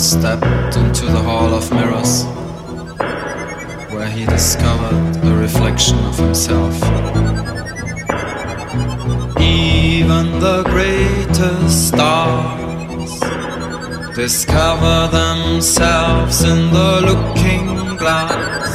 [0.00, 2.24] stepped into the hall of mirrors,
[3.92, 6.74] where he discovered a reflection of himself.
[9.40, 13.20] Even the greatest stars
[14.14, 18.70] discover themselves in the looking glass.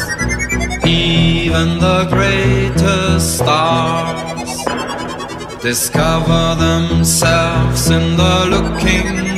[0.86, 4.52] Even the greatest stars
[5.62, 9.33] discover themselves in the looking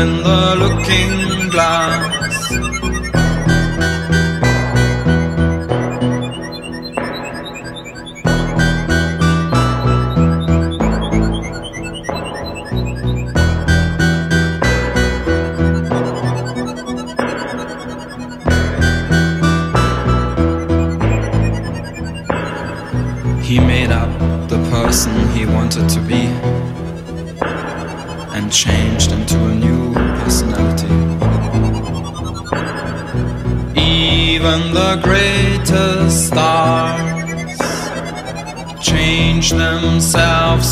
[0.00, 2.09] in the looking glass.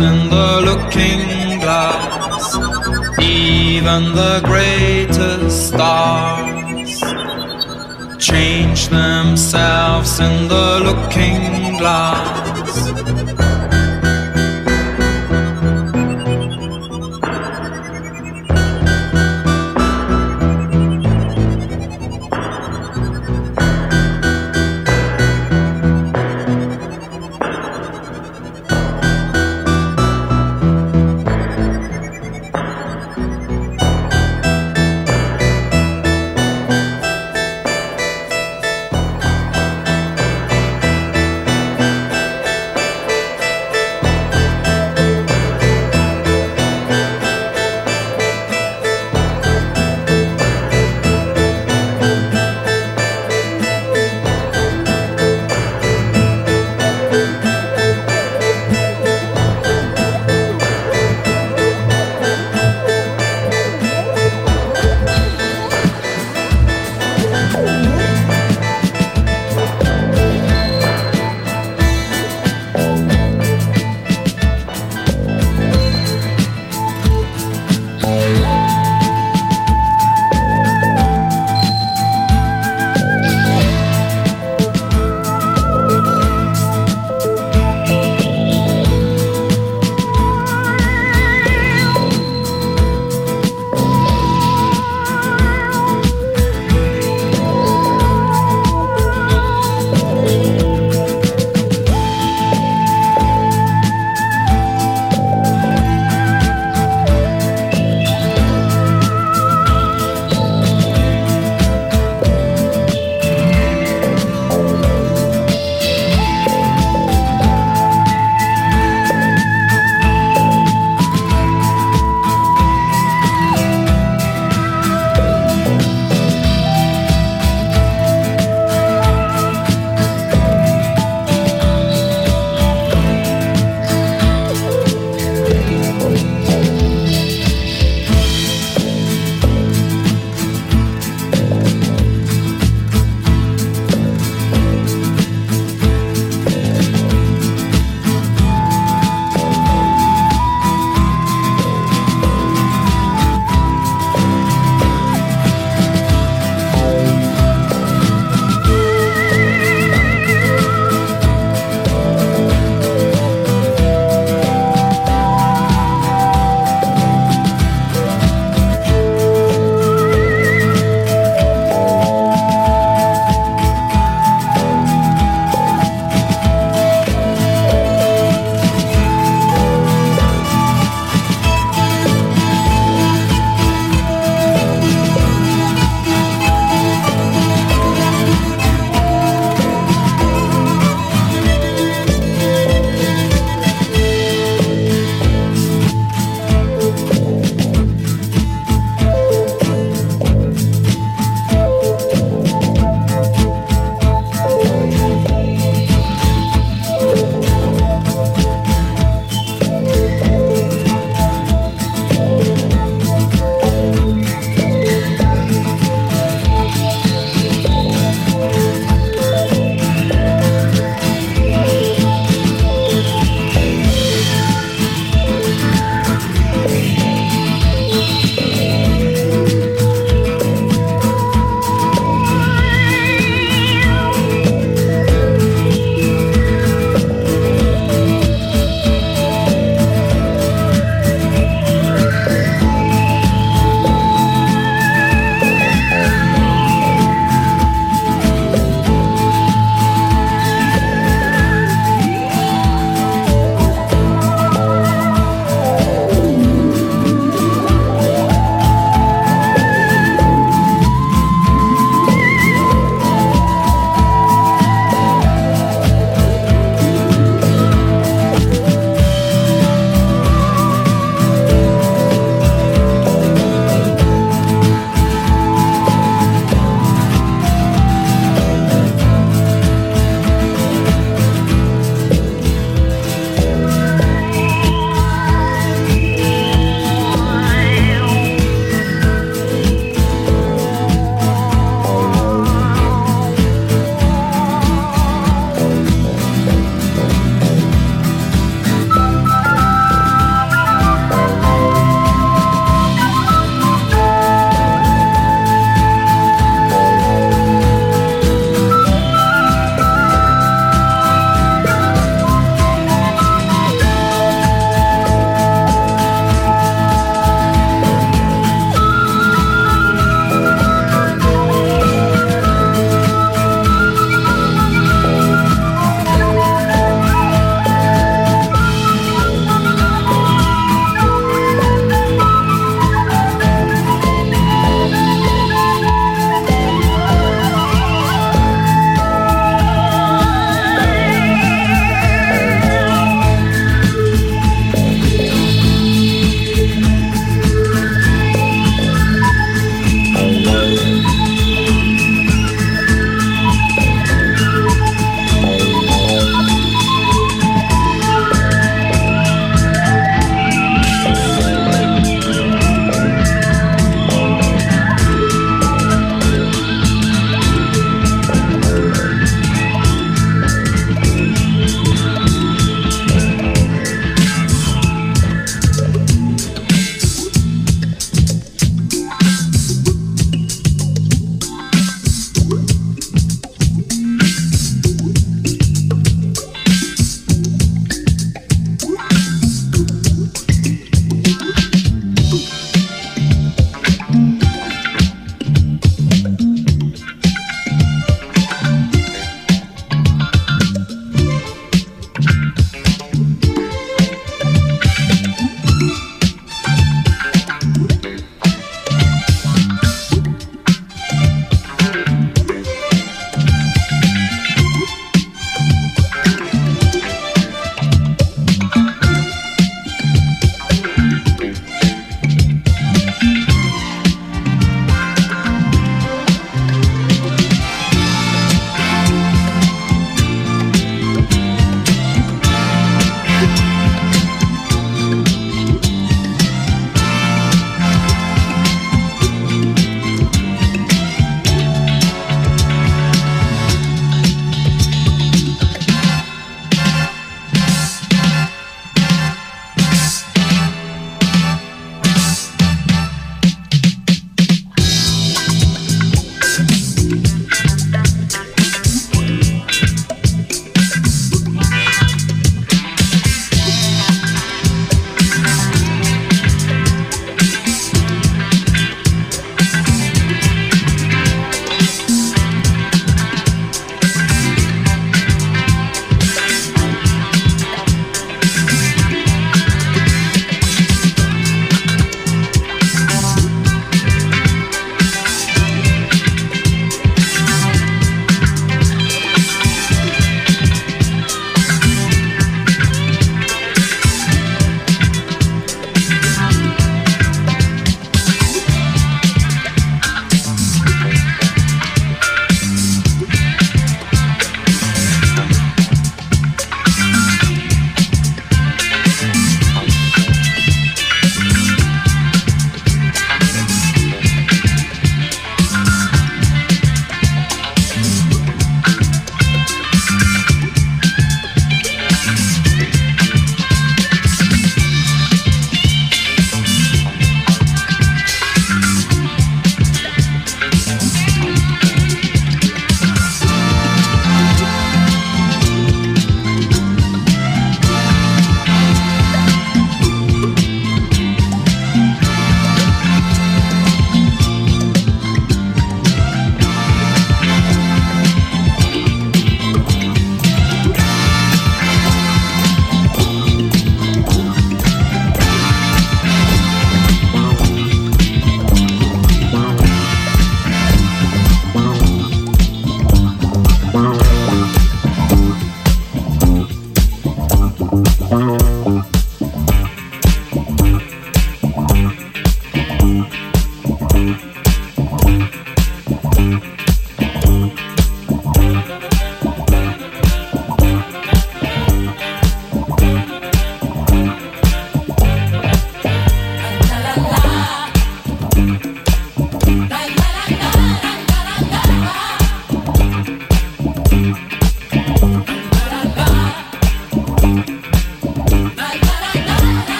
[0.00, 2.56] In the looking glass.
[3.20, 7.00] Even the greatest stars
[8.18, 13.39] change themselves in the looking glass.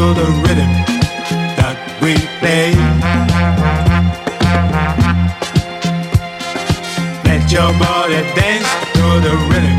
[0.00, 0.72] to the rhythm
[1.60, 2.72] that we play.
[7.28, 9.78] Let your body dance to the rhythm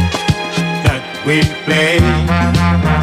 [0.86, 3.01] that we play.